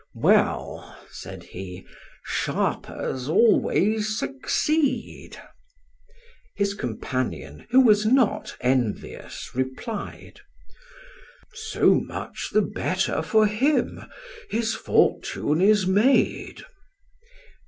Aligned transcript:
"Well," 0.15 0.97
said 1.11 1.43
he, 1.43 1.85
"sharpers 2.25 3.29
always 3.29 4.17
succeed." 4.17 5.37
His 6.55 6.73
companion, 6.73 7.67
who 7.69 7.81
was 7.81 8.03
not 8.03 8.57
envious, 8.61 9.51
replied: 9.53 10.39
"So 11.53 11.93
much 11.99 12.49
the 12.51 12.63
better 12.63 13.21
for 13.21 13.45
him. 13.45 14.03
His 14.49 14.73
fortune 14.73 15.61
is 15.61 15.85
made." 15.85 16.65